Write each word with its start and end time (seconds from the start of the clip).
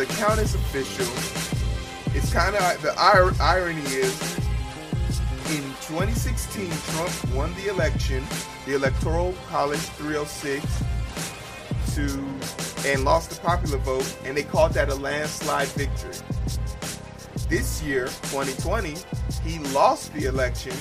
the 0.00 0.06
count 0.14 0.40
is 0.40 0.54
official. 0.54 1.04
It's 2.16 2.32
kind 2.32 2.56
of 2.56 2.62
the 2.80 2.92
ir- 2.92 3.34
irony 3.38 3.82
is 3.82 4.18
in 5.50 5.62
2016 5.84 6.70
Trump 6.70 7.34
won 7.34 7.54
the 7.56 7.68
election, 7.68 8.24
the 8.64 8.76
Electoral 8.76 9.34
College 9.50 9.78
306 10.00 10.64
to 11.96 12.88
and 12.88 13.04
lost 13.04 13.28
the 13.28 13.40
popular 13.42 13.76
vote, 13.76 14.16
and 14.24 14.34
they 14.34 14.42
called 14.42 14.72
that 14.72 14.88
a 14.88 14.94
landslide 14.94 15.68
victory. 15.68 16.14
This 17.50 17.82
year, 17.82 18.06
2020, 18.32 18.96
he 19.44 19.58
lost 19.74 20.14
the 20.14 20.24
election. 20.24 20.72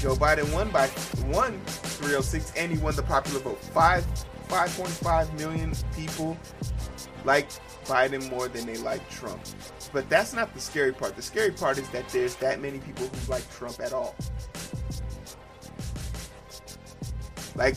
Joe 0.00 0.16
Biden 0.16 0.52
won 0.52 0.68
by 0.68 0.90
won 1.28 1.58
306, 1.64 2.52
and 2.58 2.70
he 2.72 2.76
won 2.76 2.94
the 2.94 3.04
popular 3.04 3.40
vote. 3.40 3.58
Five 3.58 4.04
5.5 4.48 5.38
million 5.38 5.72
people 5.96 6.36
like 7.24 7.48
Biden 7.86 8.28
more 8.30 8.48
than 8.48 8.66
they 8.66 8.76
like 8.78 9.08
Trump. 9.10 9.40
But 9.92 10.08
that's 10.08 10.32
not 10.32 10.52
the 10.54 10.60
scary 10.60 10.92
part. 10.92 11.16
The 11.16 11.22
scary 11.22 11.52
part 11.52 11.78
is 11.78 11.88
that 11.90 12.08
there's 12.10 12.36
that 12.36 12.60
many 12.60 12.78
people 12.78 13.06
who 13.06 13.30
like 13.30 13.48
Trump 13.52 13.80
at 13.80 13.92
all. 13.92 14.14
Like 17.54 17.76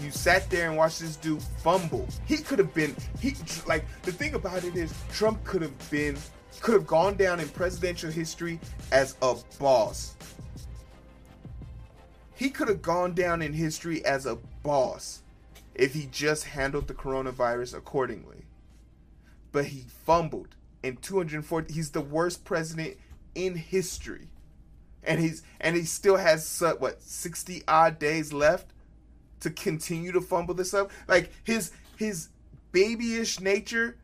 you 0.00 0.10
sat 0.10 0.48
there 0.50 0.68
and 0.68 0.76
watched 0.76 1.00
this 1.00 1.16
dude 1.16 1.42
fumble. 1.42 2.06
He 2.26 2.38
could 2.38 2.58
have 2.58 2.72
been 2.74 2.94
he 3.20 3.34
like 3.66 3.84
the 4.02 4.12
thing 4.12 4.34
about 4.34 4.64
it 4.64 4.76
is 4.76 4.94
Trump 5.12 5.42
could 5.44 5.62
have 5.62 5.90
been 5.90 6.16
could 6.60 6.74
have 6.74 6.86
gone 6.86 7.16
down 7.16 7.40
in 7.40 7.48
presidential 7.48 8.10
history 8.10 8.60
as 8.92 9.16
a 9.22 9.34
boss. 9.58 10.16
He 12.34 12.50
could 12.50 12.68
have 12.68 12.82
gone 12.82 13.14
down 13.14 13.42
in 13.42 13.52
history 13.52 14.04
as 14.04 14.26
a 14.26 14.36
boss 14.62 15.22
if 15.74 15.94
he 15.94 16.08
just 16.10 16.44
handled 16.44 16.88
the 16.88 16.94
coronavirus 16.94 17.74
accordingly. 17.76 18.39
But 19.52 19.66
he 19.66 19.84
fumbled 20.04 20.54
in 20.82 20.96
240 20.96 21.72
he's 21.72 21.90
the 21.90 22.00
worst 22.00 22.44
president 22.44 22.96
in 23.34 23.54
history. 23.54 24.28
And 25.02 25.20
he's 25.20 25.42
and 25.60 25.76
he 25.76 25.84
still 25.84 26.16
has 26.16 26.62
what 26.78 27.02
60 27.02 27.62
odd 27.66 27.98
days 27.98 28.32
left 28.32 28.72
to 29.40 29.50
continue 29.50 30.12
to 30.12 30.20
fumble 30.20 30.54
this 30.54 30.74
up. 30.74 30.90
Like 31.08 31.30
his 31.44 31.72
his 31.96 32.28
babyish 32.72 33.40
nature 33.40 33.96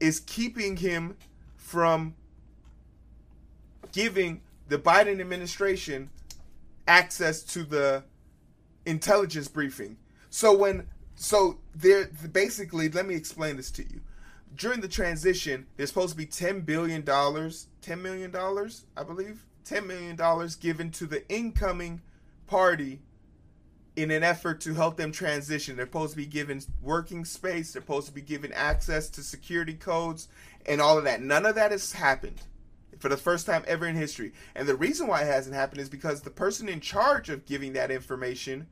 is 0.00 0.20
keeping 0.20 0.76
him 0.76 1.16
from 1.56 2.14
giving 3.92 4.40
the 4.68 4.78
Biden 4.78 5.20
administration 5.20 6.10
access 6.88 7.42
to 7.42 7.62
the 7.62 8.02
intelligence 8.84 9.48
briefing. 9.48 9.96
So 10.30 10.56
when 10.56 10.88
so 11.14 11.58
there 11.74 12.06
basically 12.32 12.88
let 12.88 13.06
me 13.06 13.14
explain 13.14 13.56
this 13.56 13.70
to 13.72 13.82
you. 13.82 14.00
During 14.56 14.80
the 14.80 14.88
transition, 14.88 15.66
there's 15.76 15.88
supposed 15.88 16.12
to 16.12 16.16
be 16.16 16.26
10 16.26 16.60
billion 16.60 17.02
dollars, 17.02 17.68
10 17.80 18.02
million 18.02 18.30
dollars, 18.30 18.84
I 18.96 19.02
believe, 19.02 19.46
10 19.64 19.86
million 19.86 20.16
dollars 20.16 20.56
given 20.56 20.90
to 20.92 21.06
the 21.06 21.26
incoming 21.28 22.02
party 22.46 23.00
in 23.96 24.10
an 24.10 24.22
effort 24.22 24.60
to 24.62 24.74
help 24.74 24.96
them 24.96 25.12
transition. 25.12 25.76
They're 25.76 25.86
supposed 25.86 26.12
to 26.12 26.16
be 26.16 26.26
given 26.26 26.60
working 26.80 27.24
space, 27.24 27.72
they're 27.72 27.82
supposed 27.82 28.08
to 28.08 28.12
be 28.12 28.20
given 28.20 28.52
access 28.52 29.08
to 29.10 29.22
security 29.22 29.74
codes 29.74 30.28
and 30.66 30.80
all 30.80 30.98
of 30.98 31.04
that. 31.04 31.22
None 31.22 31.46
of 31.46 31.54
that 31.54 31.70
has 31.70 31.92
happened 31.92 32.42
for 32.98 33.08
the 33.08 33.16
first 33.16 33.46
time 33.46 33.64
ever 33.66 33.86
in 33.86 33.96
history. 33.96 34.32
And 34.54 34.68
the 34.68 34.76
reason 34.76 35.06
why 35.06 35.22
it 35.22 35.26
hasn't 35.26 35.56
happened 35.56 35.80
is 35.80 35.88
because 35.88 36.20
the 36.22 36.30
person 36.30 36.68
in 36.68 36.80
charge 36.80 37.28
of 37.28 37.46
giving 37.46 37.72
that 37.72 37.90
information 37.90 38.66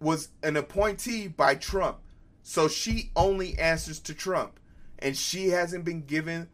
was 0.00 0.28
an 0.42 0.56
appointee 0.56 1.26
by 1.26 1.54
Trump. 1.54 1.98
So 2.42 2.68
she 2.68 3.10
only 3.16 3.58
answers 3.58 3.98
to 4.00 4.14
Trump. 4.14 4.60
And 5.06 5.16
she 5.16 5.50
hasn't 5.50 5.84
been 5.84 6.02
given 6.02 6.48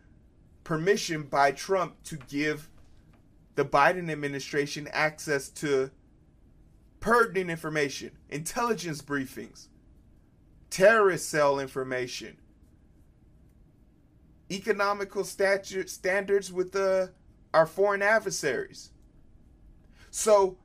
permission 0.63 1.23
by 1.23 1.53
Trump 1.53 2.03
to 2.05 2.19
give 2.29 2.69
the 3.55 3.65
Biden 3.65 4.13
administration 4.13 4.91
access 4.93 5.49
to 5.49 5.91
pertinent 7.01 7.49
information, 7.49 8.11
intelligence 8.29 9.01
briefings, 9.01 9.69
terrorist 10.69 11.31
cell 11.31 11.59
information, 11.59 12.37
economical 14.51 15.25
statute 15.25 15.89
standards 15.89 16.53
with 16.53 16.73
the 16.73 17.11
our 17.55 17.65
foreign 17.65 18.03
adversaries. 18.03 18.91
So 20.11 20.59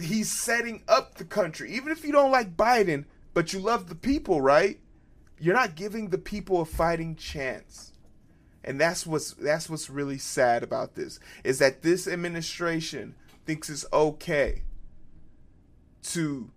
he's 0.00 0.28
setting 0.28 0.82
up 0.88 1.14
the 1.14 1.24
country. 1.24 1.70
Even 1.70 1.92
if 1.92 2.04
you 2.04 2.10
don't 2.10 2.32
like 2.32 2.56
Biden, 2.56 3.04
but 3.32 3.52
you 3.52 3.60
love 3.60 3.88
the 3.88 3.94
people, 3.94 4.40
right? 4.40 4.80
You're 5.42 5.56
not 5.56 5.74
giving 5.74 6.10
the 6.10 6.18
people 6.18 6.60
a 6.60 6.64
fighting 6.64 7.16
chance. 7.16 7.90
And 8.62 8.80
that's 8.80 9.04
what's 9.04 9.32
that's 9.32 9.68
what's 9.68 9.90
really 9.90 10.18
sad 10.18 10.62
about 10.62 10.94
this 10.94 11.18
is 11.42 11.58
that 11.58 11.82
this 11.82 12.06
administration 12.06 13.16
thinks 13.44 13.68
it's 13.68 13.84
okay 13.92 14.62
to 16.04 16.48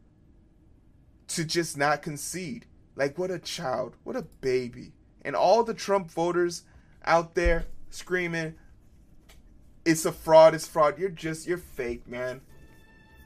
to 1.29 1.45
just 1.45 1.75
not 1.75 2.03
concede. 2.03 2.67
Like 2.95 3.17
what 3.17 3.31
a 3.31 3.39
child, 3.39 3.95
what 4.03 4.15
a 4.15 4.21
baby. 4.21 4.93
And 5.23 5.35
all 5.35 5.63
the 5.63 5.73
Trump 5.73 6.11
voters 6.11 6.61
out 7.03 7.33
there 7.33 7.65
screaming, 7.89 8.53
it's 9.83 10.05
a 10.05 10.11
fraud, 10.11 10.53
it's 10.53 10.67
fraud. 10.67 10.99
You're 10.99 11.09
just 11.09 11.47
you're 11.47 11.57
fake, 11.57 12.07
man. 12.07 12.41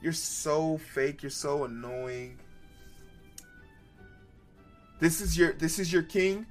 You're 0.01 0.13
so 0.13 0.77
fake, 0.77 1.21
you're 1.21 1.29
so 1.29 1.65
annoying. 1.65 2.39
This 4.99 5.21
is 5.21 5.37
your 5.37 5.53
this 5.53 5.79
is 5.79 5.91
your 5.91 6.03
king. 6.03 6.45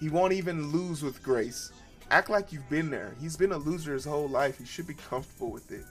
He 0.00 0.08
won't 0.08 0.32
even 0.32 0.70
lose 0.70 1.02
with 1.02 1.22
grace. 1.22 1.72
Act 2.10 2.30
like 2.30 2.52
you've 2.52 2.68
been 2.70 2.88
there. 2.88 3.14
He's 3.20 3.36
been 3.36 3.52
a 3.52 3.58
loser 3.58 3.92
his 3.92 4.04
whole 4.04 4.28
life. 4.28 4.58
He 4.58 4.64
should 4.64 4.86
be 4.86 4.94
comfortable 4.94 5.50
with 5.50 5.70
it. 5.72 5.84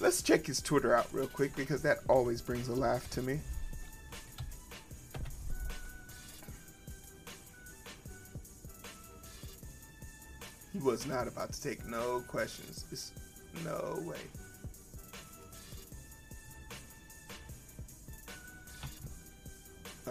Let's 0.00 0.22
check 0.22 0.46
his 0.46 0.62
Twitter 0.62 0.94
out 0.94 1.08
real 1.12 1.26
quick 1.26 1.54
because 1.56 1.82
that 1.82 1.98
always 2.08 2.40
brings 2.40 2.68
a 2.68 2.74
laugh 2.74 3.10
to 3.10 3.22
me. 3.22 3.40
He 10.72 10.78
was 10.78 11.06
not 11.06 11.28
about 11.28 11.52
to 11.52 11.62
take 11.62 11.84
no 11.86 12.24
questions. 12.28 12.84
It's 12.90 13.12
no 13.64 14.02
way. 14.06 14.16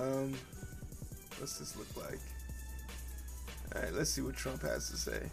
Um, 0.01 0.33
what's 1.37 1.59
this 1.59 1.77
look 1.77 1.95
like? 1.95 2.19
All 3.75 3.83
right, 3.83 3.93
let's 3.93 4.09
see 4.09 4.21
what 4.21 4.35
Trump 4.35 4.63
has 4.63 4.89
to 4.89 4.97
say. 4.97 5.29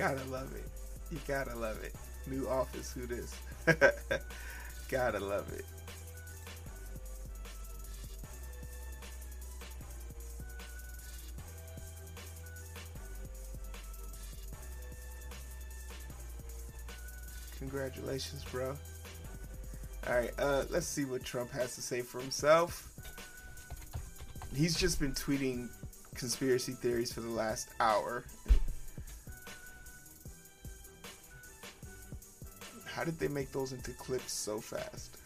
Gotta 0.00 0.24
love 0.30 0.50
it. 0.56 0.64
You 1.12 1.18
gotta 1.28 1.54
love 1.54 1.84
it. 1.84 1.94
New 2.26 2.48
office, 2.48 2.90
who 2.90 3.06
this? 3.06 3.36
gotta 4.88 5.20
love 5.20 5.52
it. 5.52 5.66
Congratulations, 17.58 18.42
bro. 18.50 18.74
Alright, 20.08 20.30
uh, 20.38 20.64
let's 20.70 20.86
see 20.86 21.04
what 21.04 21.22
Trump 21.22 21.52
has 21.52 21.74
to 21.74 21.82
say 21.82 22.00
for 22.00 22.22
himself. 22.22 22.88
He's 24.56 24.74
just 24.74 24.98
been 24.98 25.12
tweeting 25.12 25.68
conspiracy 26.14 26.72
theories 26.72 27.12
for 27.12 27.20
the 27.20 27.28
last 27.28 27.68
hour. 27.80 28.24
How 33.00 33.06
did 33.06 33.18
they 33.18 33.28
make 33.28 33.50
those 33.50 33.72
into 33.72 33.92
clips 33.92 34.30
so 34.30 34.60
fast? 34.60 35.16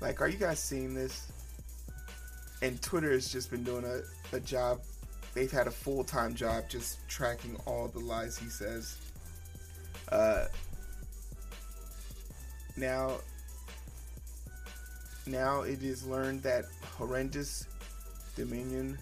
Like, 0.00 0.20
are 0.20 0.26
you 0.26 0.36
guys 0.36 0.58
seeing 0.58 0.94
this? 0.94 1.28
And 2.60 2.82
Twitter 2.82 3.12
has 3.12 3.30
just 3.30 3.52
been 3.52 3.62
doing 3.62 3.84
a, 3.84 4.00
a 4.36 4.40
job. 4.40 4.80
They've 5.32 5.52
had 5.52 5.68
a 5.68 5.70
full 5.70 6.02
time 6.02 6.34
job 6.34 6.64
just 6.68 6.98
tracking 7.06 7.56
all 7.66 7.86
the 7.86 8.00
lies 8.00 8.36
he 8.36 8.48
says. 8.48 8.96
Uh, 10.10 10.46
now, 12.76 13.18
now 15.26 15.62
it 15.62 15.82
is 15.82 16.06
learned 16.06 16.42
that 16.42 16.64
horrendous 16.96 17.66
Dominion 18.36 18.98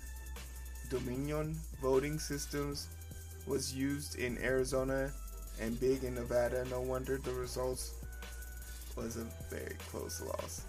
Dominion 0.90 1.56
voting 1.80 2.19
systems 2.19 2.88
was 3.46 3.74
used 3.74 4.19
in 4.19 4.38
Arizona 4.38 5.10
and 5.60 5.78
big 5.80 6.04
in 6.04 6.14
Nevada. 6.14 6.64
No 6.70 6.80
wonder 6.80 7.19
the 7.19 7.32
results 7.32 7.94
was 8.96 9.16
a 9.16 9.26
very 9.48 9.76
close 9.90 10.20
loss. 10.20 10.62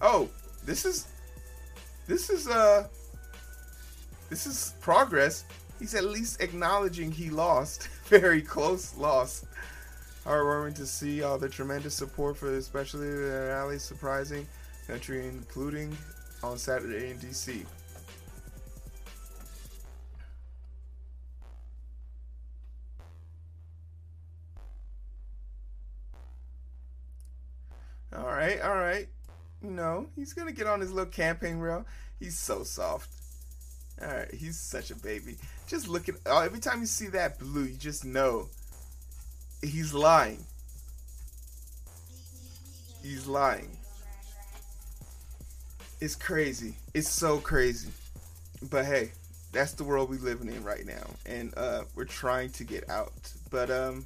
Oh, 0.00 0.28
this 0.64 0.84
is 0.84 1.08
this 2.06 2.30
is 2.30 2.48
uh 2.48 2.86
this 4.30 4.46
is 4.46 4.74
progress. 4.80 5.44
He's 5.78 5.94
at 5.94 6.04
least 6.04 6.40
acknowledging 6.40 7.10
he 7.10 7.30
lost. 7.30 7.88
very 8.04 8.42
close 8.42 8.96
loss. 8.96 9.44
Heartwarming 10.24 10.76
to 10.76 10.86
see 10.86 11.22
all 11.22 11.36
the 11.36 11.48
tremendous 11.48 11.94
support 11.94 12.36
for 12.38 12.54
especially 12.54 13.08
the 13.10 13.48
rally 13.50 13.78
surprising 13.78 14.46
country 14.86 15.26
including 15.26 15.96
on 16.42 16.58
Saturday 16.58 17.10
in 17.10 17.18
DC. 17.18 17.64
All 28.16 28.26
right, 28.26 28.60
all 28.60 28.76
right. 28.76 29.08
Know, 29.62 30.06
he's 30.14 30.34
gonna 30.34 30.52
get 30.52 30.66
on 30.66 30.80
his 30.80 30.92
little 30.92 31.10
campaign 31.10 31.58
rail. 31.58 31.86
He's 32.20 32.38
so 32.38 32.62
soft. 32.62 33.10
All 34.00 34.08
right, 34.08 34.32
he's 34.32 34.60
such 34.60 34.90
a 34.90 34.96
baby. 34.96 35.36
Just 35.66 35.88
look 35.88 36.08
at 36.08 36.16
oh, 36.26 36.40
every 36.40 36.60
time 36.60 36.80
you 36.80 36.86
see 36.86 37.06
that 37.08 37.38
blue, 37.38 37.64
you 37.64 37.76
just 37.76 38.04
know 38.04 38.48
he's 39.62 39.94
lying. 39.94 40.44
He's 43.02 43.26
lying. 43.26 43.78
It's 46.00 46.16
crazy. 46.16 46.74
It's 46.92 47.08
so 47.08 47.38
crazy. 47.38 47.90
But 48.70 48.84
hey, 48.84 49.12
that's 49.52 49.72
the 49.72 49.84
world 49.84 50.10
we're 50.10 50.18
living 50.18 50.48
in 50.48 50.64
right 50.64 50.84
now, 50.84 51.06
and 51.26 51.52
uh, 51.56 51.84
we're 51.94 52.04
trying 52.04 52.50
to 52.50 52.64
get 52.64 52.88
out. 52.90 53.12
But 53.50 53.70
um, 53.70 54.04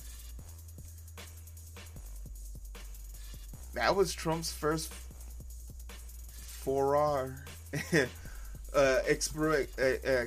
that 3.75 3.97
was 3.97 4.13
Trump's 4.13 4.53
first 4.53 4.93
foray, 6.33 7.31
uh, 8.75 8.99
explore, 9.07 9.67
uh, 9.79 10.09
uh, 10.09 10.25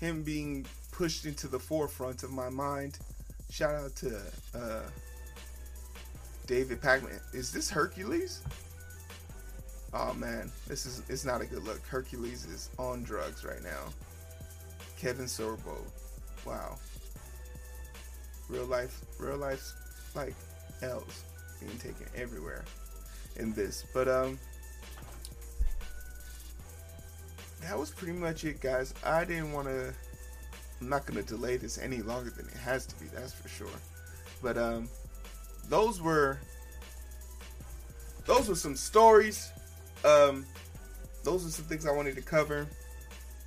him 0.00 0.22
being 0.22 0.66
pushed 0.90 1.24
into 1.24 1.46
the 1.46 1.58
forefront 1.58 2.22
of 2.24 2.32
my 2.32 2.50
mind. 2.50 2.98
Shout 3.50 3.74
out 3.74 3.94
to 3.96 4.20
uh, 4.54 4.80
David 6.46 6.80
Pakman. 6.80 7.20
Is 7.32 7.52
this 7.52 7.70
Hercules? 7.70 8.42
Oh 9.96 10.12
man, 10.14 10.50
this 10.66 10.86
is 10.86 11.02
it's 11.08 11.24
not 11.24 11.40
a 11.40 11.46
good 11.46 11.62
look. 11.62 11.80
Hercules 11.86 12.46
is 12.46 12.68
on 12.78 13.04
drugs 13.04 13.44
right 13.44 13.62
now. 13.62 13.92
Kevin 14.98 15.26
Sorbo. 15.26 15.76
Wow. 16.44 16.78
Real 18.48 18.66
life, 18.66 19.00
real 19.20 19.36
life, 19.36 19.72
like 20.16 20.34
L's 20.82 21.22
being 21.60 21.78
taken 21.78 22.06
everywhere 22.16 22.64
in 23.36 23.52
this. 23.52 23.84
But 23.94 24.08
um, 24.08 24.36
that 27.62 27.78
was 27.78 27.90
pretty 27.90 28.18
much 28.18 28.44
it, 28.44 28.60
guys. 28.60 28.94
I 29.04 29.24
didn't 29.24 29.52
want 29.52 29.68
to. 29.68 29.94
I'm 30.80 30.88
not 30.88 31.06
gonna 31.06 31.22
delay 31.22 31.56
this 31.56 31.78
any 31.78 32.02
longer 32.02 32.30
than 32.30 32.48
it 32.48 32.56
has 32.56 32.84
to 32.86 32.96
be. 32.96 33.06
That's 33.14 33.32
for 33.32 33.48
sure. 33.48 33.68
But 34.42 34.58
um, 34.58 34.88
those 35.68 36.02
were 36.02 36.40
those 38.26 38.48
were 38.48 38.56
some 38.56 38.74
stories 38.74 39.52
um, 40.04 40.46
those 41.22 41.46
are 41.46 41.50
some 41.50 41.64
things 41.64 41.86
I 41.86 41.92
wanted 41.92 42.14
to 42.16 42.22
cover. 42.22 42.66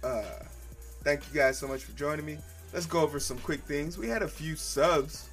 Uh, 0.03 0.23
thank 1.03 1.21
you 1.27 1.39
guys 1.39 1.57
so 1.57 1.67
much 1.67 1.83
for 1.83 1.91
joining 1.97 2.25
me. 2.25 2.37
Let's 2.73 2.85
go 2.85 3.01
over 3.01 3.19
some 3.19 3.37
quick 3.39 3.61
things. 3.61 3.97
We 3.97 4.07
had 4.07 4.23
a 4.23 4.27
few 4.27 4.55
subs. 4.55 5.29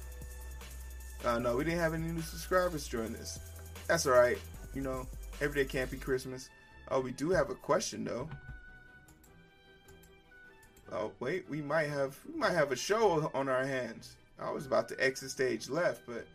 Uh, 1.25 1.39
no, 1.39 1.57
we 1.57 1.63
didn't 1.63 1.79
have 1.79 1.93
any 1.93 2.11
new 2.11 2.21
subscribers 2.21 2.87
join 2.87 3.11
this. 3.13 3.39
That's 3.87 4.05
all 4.05 4.13
right. 4.13 4.37
You 4.73 4.81
know, 4.81 5.07
every 5.41 5.63
day 5.63 5.67
can't 5.67 5.91
be 5.91 5.97
Christmas. 5.97 6.49
Oh, 6.89 6.99
we 6.99 7.11
do 7.11 7.31
have 7.31 7.49
a 7.49 7.55
question 7.55 8.03
though. 8.03 8.29
Oh 10.91 11.11
wait, 11.19 11.49
we 11.49 11.61
might 11.61 11.89
have 11.89 12.15
we 12.31 12.37
might 12.37 12.53
have 12.53 12.71
a 12.71 12.75
show 12.75 13.31
on 13.33 13.49
our 13.49 13.65
hands. 13.65 14.15
I 14.39 14.51
was 14.51 14.65
about 14.65 14.87
to 14.89 15.03
exit 15.03 15.31
stage 15.31 15.69
left, 15.69 16.01
but 16.05 16.27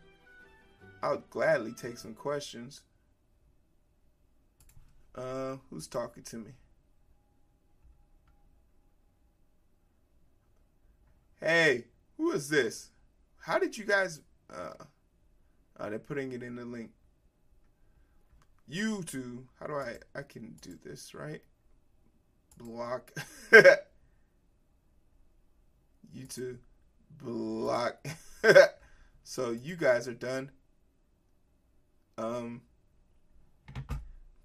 I'll 1.01 1.23
gladly 1.29 1.71
take 1.71 1.97
some 1.97 2.13
questions. 2.13 2.81
Uh, 5.13 5.57
who's 5.69 5.87
talking 5.87 6.23
to 6.23 6.37
me? 6.37 6.51
Hey, 11.39 11.85
who 12.17 12.31
is 12.31 12.49
this? 12.49 12.91
How 13.39 13.57
did 13.59 13.77
you 13.77 13.83
guys? 13.83 14.21
Uh, 14.49 14.73
oh, 15.79 15.89
they're 15.89 15.99
putting 15.99 16.31
it 16.31 16.43
in 16.43 16.55
the 16.55 16.65
link. 16.65 16.91
YouTube. 18.71 19.43
How 19.59 19.67
do 19.67 19.73
I? 19.73 19.97
I 20.15 20.21
can 20.21 20.55
do 20.61 20.77
this 20.83 21.13
right. 21.13 21.41
Block. 22.57 23.11
YouTube. 26.15 26.57
Block. 27.21 28.07
so 29.23 29.51
you 29.51 29.75
guys 29.75 30.07
are 30.07 30.13
done. 30.13 30.51
Um. 32.17 32.61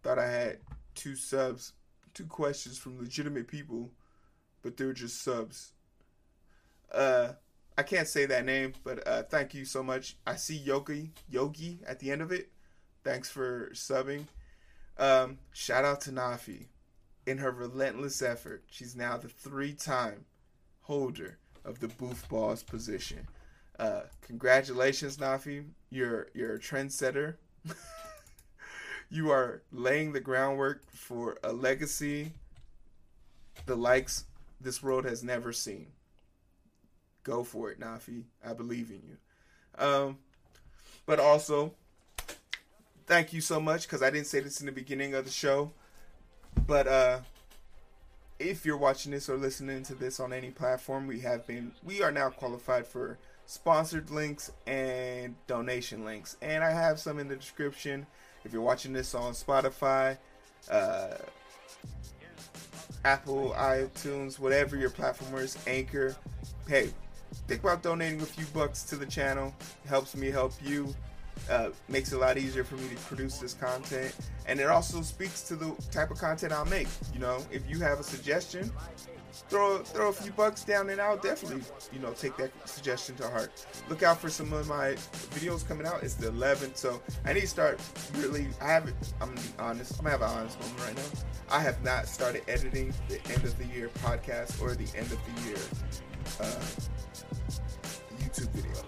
Thought 0.07 0.21
I 0.21 0.31
had 0.31 0.59
two 0.95 1.17
subs, 1.17 1.73
two 2.15 2.27
questions 2.27 2.79
from 2.79 2.97
legitimate 3.01 3.49
people, 3.49 3.91
but 4.63 4.77
they 4.77 4.85
were 4.85 4.93
just 4.93 5.21
subs. 5.21 5.73
Uh, 6.93 7.33
I 7.77 7.83
can't 7.83 8.07
say 8.07 8.25
that 8.25 8.45
name, 8.45 8.75
but 8.85 9.05
uh, 9.05 9.25
thank 9.25 9.53
you 9.53 9.65
so 9.65 9.83
much. 9.83 10.17
I 10.25 10.37
see 10.37 10.59
Yogi 10.59 11.11
Yogi 11.29 11.81
at 11.85 11.99
the 11.99 12.13
end 12.13 12.23
of 12.23 12.31
it. 12.31 12.53
Thanks 13.03 13.29
for 13.29 13.71
subbing. 13.75 14.27
Um, 14.97 15.39
shout 15.53 15.85
out 15.85 16.03
to 16.03 16.13
Nafi. 16.13 16.67
In 17.27 17.39
her 17.39 17.51
relentless 17.51 18.23
effort, 18.23 18.63
she's 18.71 18.95
now 18.95 19.17
the 19.17 19.27
three-time 19.27 20.25
holder 20.83 21.39
of 21.65 21.81
the 21.81 21.89
booth 21.89 22.29
boss 22.29 22.63
position. 22.63 23.27
Uh, 23.77 24.03
congratulations, 24.21 25.17
Nafi. 25.17 25.65
You're 25.91 26.29
you're 26.33 26.55
a 26.55 26.61
trendsetter. 26.61 27.35
you 29.11 29.31
are 29.31 29.63
laying 29.73 30.13
the 30.13 30.21
groundwork 30.21 30.91
for 30.91 31.39
a 31.43 31.53
legacy 31.53 32.33
the 33.65 33.77
likes 33.77 34.25
this 34.61 34.83
world 34.83 35.05
has 35.05 35.23
never 35.23 35.53
seen. 35.53 35.89
Go 37.25 37.43
for 37.43 37.71
it, 37.71 37.81
Nafi. 37.81 38.25
I 38.45 38.53
believe 38.53 38.91
in 38.91 39.03
you. 39.09 39.85
Um, 39.85 40.19
but 41.07 41.19
also, 41.19 41.73
thank 43.07 43.33
you 43.33 43.41
so 43.41 43.61
much 43.61 43.83
because 43.83 44.03
I 44.03 44.11
didn't 44.11 44.27
say 44.27 44.41
this 44.41 44.61
in 44.61 44.67
the 44.67 44.73
beginning 44.73 45.15
of 45.15 45.25
the 45.25 45.31
show. 45.31 45.73
But 46.67 46.87
uh, 46.87 47.21
if 48.39 48.65
you're 48.65 48.77
watching 48.77 49.13
this 49.13 49.29
or 49.29 49.37
listening 49.37 49.83
to 49.85 49.95
this 49.95 50.21
on 50.21 50.33
any 50.33 50.51
platform, 50.51 51.07
we 51.07 51.21
have 51.21 51.47
been 51.47 51.73
we 51.85 52.03
are 52.03 52.13
now 52.13 52.31
qualified 52.31 52.87
for 52.87 53.19
sponsored 53.47 54.11
links 54.11 54.51
and 54.67 55.35
donation 55.47 56.05
links, 56.05 56.37
and 56.43 56.63
I 56.65 56.71
have 56.71 56.99
some 56.99 57.19
in 57.19 57.29
the 57.29 57.37
description 57.37 58.07
if 58.47 58.53
you're 58.53 58.63
watching 58.63 58.93
this 58.93 59.15
on 59.15 59.33
Spotify, 59.33 60.17
uh, 60.71 61.17
Apple, 63.05 63.55
iTunes, 63.59 64.39
whatever 64.39 64.77
your 64.77 64.91
platform 64.91 65.43
is, 65.43 65.59
Anchor, 65.67 66.17
hey, 66.69 66.91
think 67.49 67.63
about 67.63 67.83
donating 67.83 68.21
a 68.21 68.27
few 68.27 68.47
bucks 68.47 68.85
to 68.85 68.97
the 68.97 69.05
channel. 69.05 69.53
It 69.85 69.89
helps 69.89 70.17
me 70.17 70.31
help 70.31 70.53
you. 70.65 70.95
Uh, 71.51 71.69
makes 71.89 72.13
it 72.13 72.17
a 72.17 72.19
lot 72.19 72.39
easier 72.39 72.65
for 72.65 72.77
me 72.77 72.89
to 72.89 72.97
produce 73.03 73.39
this 73.39 73.53
content, 73.53 74.17
and 74.47 74.59
it 74.59 74.69
also 74.69 75.03
speaks 75.03 75.43
to 75.43 75.55
the 75.55 75.71
type 75.93 76.11
of 76.11 76.19
content 76.19 76.51
I'll 76.51 76.65
make. 76.65 76.89
You 77.13 77.21
know, 77.21 77.45
if 77.53 77.69
you 77.69 77.79
have 77.81 78.01
a 78.01 78.03
suggestion, 78.03 78.73
throw 79.49 79.79
throw 79.79 80.09
a 80.09 80.13
few 80.13 80.33
bucks 80.33 80.65
down 80.65 80.91
and 80.91 81.01
I'll 81.01 81.17
definitely 81.17 81.63
you 81.93 81.99
know 81.99 82.13
take 82.13 82.37
that 82.37 82.51
suggestion 82.69 83.17
to 83.17 83.29
heart. 83.29 83.67
Look 83.89 84.03
out 84.03 84.21
for 84.21 84.29
some 84.29 84.53
of 84.53 84.69
my 84.69 84.93
videos 85.35 85.67
coming 85.67 85.87
out. 85.87 86.03
It's 86.03 86.15
the 86.15 86.31
11th, 86.31 86.77
so 86.77 87.01
I 87.25 87.33
need 87.33 87.43
to 87.43 87.47
start 87.47 87.81
really. 88.17 88.47
I 88.61 88.69
haven't. 88.69 88.97
I'm 89.21 89.29
gonna 89.29 89.41
be 89.41 89.49
honest. 89.59 89.99
I'm 89.99 90.05
gonna 90.05 90.11
have 90.11 90.23
an 90.23 90.31
honest 90.31 90.61
moment 90.61 90.81
right 90.81 90.97
now. 90.97 91.57
I 91.57 91.61
have 91.61 91.83
not 91.83 92.07
started 92.09 92.43
editing 92.49 92.93
the 93.09 93.21
end 93.33 93.45
of 93.45 93.57
the 93.59 93.67
year 93.67 93.89
podcast 94.01 94.61
or 94.61 94.75
the 94.75 94.89
end 94.97 95.13
of 95.13 95.19
the 95.25 95.49
year 95.49 95.59
uh, 96.41 96.61
YouTube 98.19 98.51
video 98.51 98.83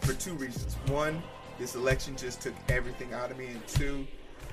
for 0.00 0.14
two 0.14 0.34
reasons. 0.34 0.76
One, 0.88 1.22
this 1.58 1.74
election 1.74 2.16
just 2.16 2.40
took 2.40 2.54
everything 2.68 3.12
out 3.12 3.30
of 3.30 3.38
me, 3.38 3.46
and 3.46 3.66
two 3.68 4.06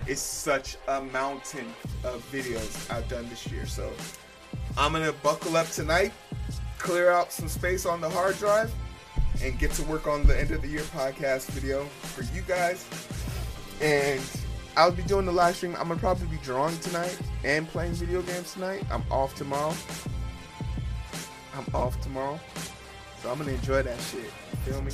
it's 0.10 0.22
such 0.22 0.76
a 0.88 1.02
mountain 1.02 1.68
of 2.04 2.28
videos 2.32 2.92
I've 2.92 3.08
done 3.08 3.30
this 3.30 3.46
year. 3.48 3.68
So 3.68 3.94
I'm 4.76 4.92
gonna 4.92 5.14
buckle 5.14 5.56
up 5.56 5.68
tonight, 5.68 6.12
clear 6.80 7.12
out 7.12 7.32
some 7.32 7.48
space 7.48 7.86
on 7.86 8.02
the 8.02 8.10
hard 8.10 8.36
drive, 8.40 8.74
and 9.44 9.58
get 9.60 9.72
to 9.74 9.84
work 9.84 10.08
on 10.08 10.26
the 10.26 10.38
end 10.38 10.50
of 10.50 10.64
the 10.64 10.68
year 10.68 10.82
podcast 10.82 11.50
video 11.52 11.86
for 11.86 12.24
you 12.36 12.42
guys. 12.42 12.88
And 13.82 14.20
I'll 14.76 14.92
be 14.92 15.04
doing 15.04 15.28
the 15.28 15.32
live 15.32 15.56
stream. 15.56 15.76
I'm 15.78 15.88
gonna 15.88 16.00
probably 16.00 16.28
be 16.28 16.38
drawing 16.38 16.78
tonight 16.80 17.18
and 17.44 17.68
playing 17.68 17.94
video 17.94 18.24
games 18.24 18.54
tonight. 18.54 18.84
I'm 18.92 19.04
off 19.12 19.36
tomorrow. 19.36 19.76
I'm 21.56 21.76
off 21.76 22.02
tomorrow, 22.02 22.40
so 23.22 23.32
I'm 23.32 23.38
gonna 23.38 23.52
enjoy 23.52 23.84
that 23.84 24.00
shit. 24.02 24.24
You 24.24 24.58
feel 24.74 24.82
me? 24.82 24.92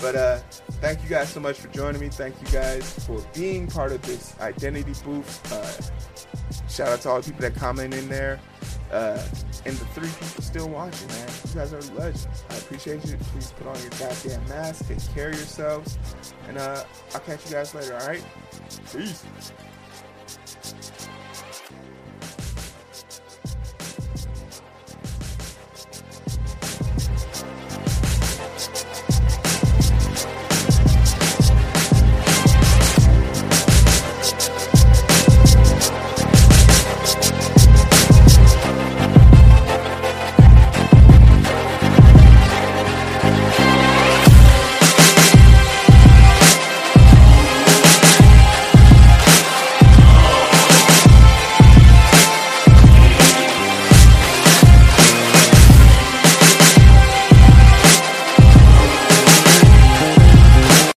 But 0.00 0.14
uh, 0.14 0.38
thank 0.80 1.02
you 1.02 1.08
guys 1.08 1.28
so 1.28 1.40
much 1.40 1.58
for 1.58 1.68
joining 1.68 2.00
me. 2.00 2.08
Thank 2.08 2.40
you 2.40 2.46
guys 2.48 3.04
for 3.04 3.20
being 3.34 3.66
part 3.66 3.92
of 3.92 4.00
this 4.02 4.38
identity 4.40 4.94
booth. 5.04 5.52
Uh, 5.52 6.68
shout 6.68 6.88
out 6.88 7.00
to 7.02 7.08
all 7.08 7.20
the 7.20 7.30
people 7.30 7.42
that 7.42 7.56
comment 7.56 7.94
in 7.94 8.08
there. 8.08 8.38
Uh, 8.92 9.22
and 9.66 9.76
the 9.76 9.84
three 9.86 10.08
people 10.08 10.42
still 10.42 10.68
watching, 10.68 11.08
man. 11.08 11.28
You 11.48 11.54
guys 11.54 11.72
are 11.74 11.94
legends. 11.94 12.44
I 12.48 12.56
appreciate 12.56 13.04
you. 13.04 13.16
Please 13.32 13.52
put 13.52 13.66
on 13.66 13.78
your 13.80 13.90
goddamn 13.90 14.48
mask. 14.48 14.86
Take 14.88 15.14
care 15.14 15.28
of 15.28 15.34
yourselves. 15.34 15.98
And 16.48 16.58
uh, 16.58 16.84
I'll 17.12 17.20
catch 17.20 17.44
you 17.46 17.52
guys 17.52 17.74
later, 17.74 17.94
alright? 17.94 18.24
Peace. 18.92 19.24